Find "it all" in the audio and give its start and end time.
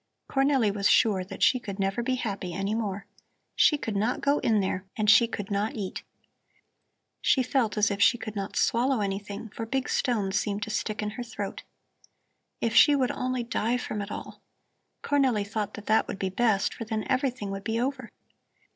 14.01-14.41